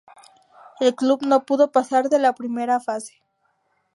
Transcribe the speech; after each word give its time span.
El 0.79 0.95
club 0.95 1.21
no 1.21 1.45
pudo 1.45 1.71
pasar 1.71 2.09
de 2.09 2.17
la 2.17 2.33
primera 2.33 2.79
fase. 2.79 3.21